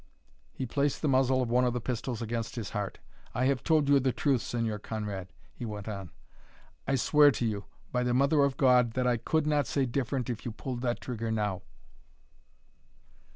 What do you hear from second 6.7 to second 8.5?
"I swear to you, by the Mother